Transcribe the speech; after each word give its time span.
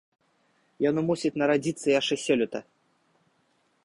Яно 0.89 0.99
мусіць 1.09 1.33
нарадзіцца 1.41 1.87
яшчэ 1.99 2.15
сёлета. 2.25 2.59